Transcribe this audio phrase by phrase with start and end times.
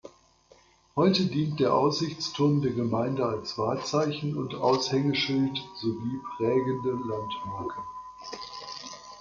[0.95, 7.83] Heute dient der Aussichtsturm der Gemeinde als Wahrzeichen und Aushängeschild sowie prägende Landmarke.